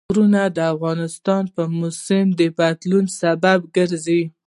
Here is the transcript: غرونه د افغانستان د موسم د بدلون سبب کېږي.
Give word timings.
غرونه 0.13 0.41
د 0.57 0.59
افغانستان 0.73 1.41
د 1.55 1.57
موسم 1.79 2.25
د 2.39 2.41
بدلون 2.57 3.05
سبب 3.21 3.59
کېږي. 3.75 4.21